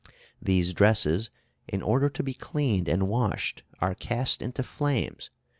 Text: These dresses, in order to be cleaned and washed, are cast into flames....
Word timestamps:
These 0.41 0.73
dresses, 0.73 1.29
in 1.67 1.83
order 1.83 2.09
to 2.09 2.23
be 2.23 2.33
cleaned 2.33 2.87
and 2.87 3.07
washed, 3.07 3.61
are 3.81 3.93
cast 3.93 4.41
into 4.41 4.63
flames.... 4.63 5.29